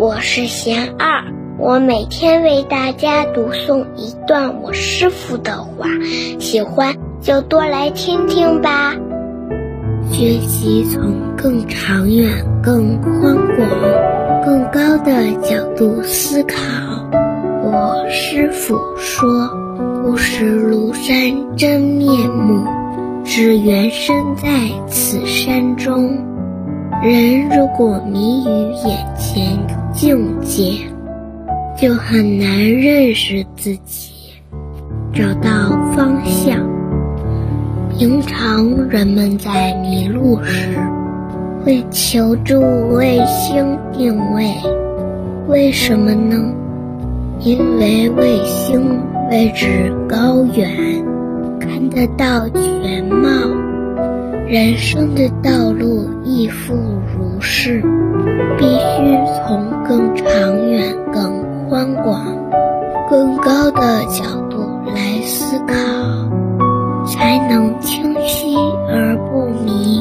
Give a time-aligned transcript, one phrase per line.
[0.00, 1.22] 我是贤二，
[1.58, 5.88] 我每天为大家读诵一段我师父的话，
[6.38, 8.96] 喜欢就多来听听吧。
[10.10, 11.02] 学习从
[11.36, 12.30] 更长远、
[12.62, 13.68] 更宽广、
[14.42, 16.56] 更高的角度思考。
[17.62, 19.50] 我师父说
[20.02, 22.64] ：“不识庐山真面目，
[23.22, 24.48] 只缘身在
[24.88, 26.16] 此山中。”
[27.04, 29.58] 人如果迷于眼前
[30.00, 30.78] 境界，
[31.76, 34.32] 就很难认识自己，
[35.12, 35.50] 找到
[35.94, 36.58] 方向。
[37.98, 40.70] 平常人们在迷路时，
[41.62, 42.58] 会求助
[42.94, 44.50] 卫星定位，
[45.48, 46.50] 为什么呢？
[47.40, 51.04] 因为卫星位置高远，
[51.60, 53.28] 看得到全貌。
[54.50, 57.80] 人生的道路亦复如是，
[58.58, 62.26] 必须从更长远、更宽广、
[63.08, 64.58] 更高的角度
[64.92, 65.76] 来思考。
[67.06, 68.56] 才能清晰
[68.88, 70.00] 而不迷。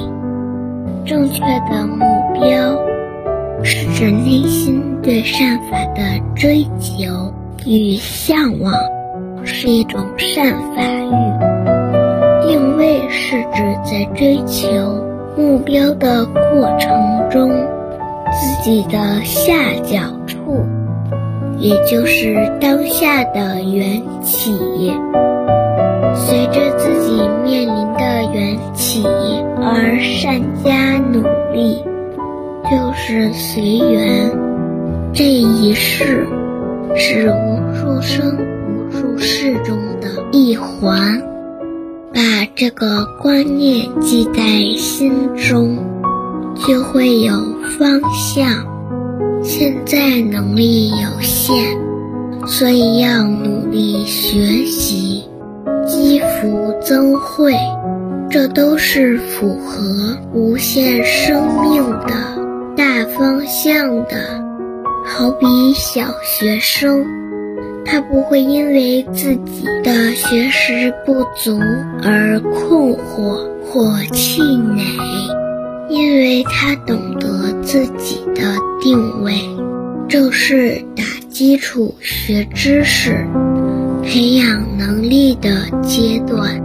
[1.06, 2.76] 正确的目标
[3.64, 6.02] 是指内心对善法的
[6.36, 7.34] 追求
[7.66, 8.74] 与向往，
[9.44, 11.29] 是一种善法欲。
[12.90, 14.68] 定位是指在追求
[15.38, 17.52] 目标的过程中，
[18.32, 20.66] 自己的下脚处，
[21.60, 24.58] 也就是当下的缘起。
[26.16, 29.04] 随着自己面临的缘起
[29.62, 31.22] 而善加努
[31.54, 31.86] 力，
[32.72, 34.32] 就是随缘。
[35.14, 36.26] 这一世
[36.96, 41.22] 是无数生无数世中的一环，
[42.14, 42.22] 把
[42.56, 44.42] 这个观念记在
[44.78, 45.78] 心中，
[46.56, 47.34] 就会有
[47.78, 48.66] 方向。
[49.44, 51.78] 现在能力有限，
[52.46, 55.24] 所以要努力学习。
[55.86, 57.56] 积福增慧，
[58.30, 62.14] 这都是符合无限生命的
[62.78, 64.44] 大方向的。
[65.04, 67.04] 好比小学生，
[67.92, 71.60] 他不会因为自己的学识不足
[72.04, 74.84] 而困惑或气馁，
[75.90, 78.44] 因为他懂得自己的
[78.80, 79.34] 定位，
[80.08, 83.26] 正是打基础学知识。
[84.04, 85.50] 培养能力的
[85.82, 86.62] 阶段，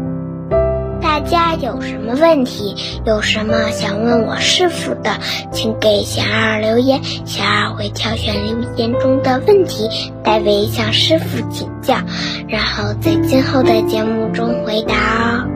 [1.25, 2.75] 家有什么问题？
[3.05, 5.19] 有什么想问我师傅的，
[5.53, 9.89] 请给小二留言，小二会挑选留言中的问题，
[10.23, 11.97] 代为向师傅请教，
[12.49, 15.54] 然后在今后的节目中回答哦。